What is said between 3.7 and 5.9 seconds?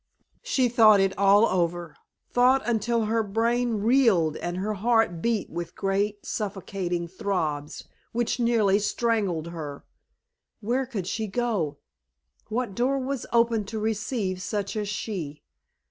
reeled and her heart beat with